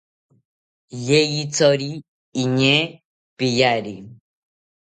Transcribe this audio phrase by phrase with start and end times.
[1.07, 1.91] Yeyithori
[2.41, 2.79] iñee
[3.37, 3.93] peyari